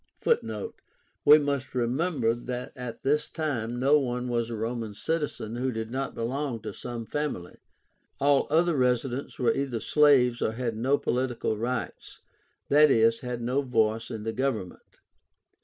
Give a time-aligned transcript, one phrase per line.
[0.19, 0.73] (Footnote:
[1.25, 5.91] We must remember that at this time no one was a Roman citizen who did
[5.91, 7.57] not belong to some family.
[8.19, 12.19] All other residents were either slaves or had no political rights,
[12.71, 13.11] i.e.
[13.21, 14.99] had no voice in the government.)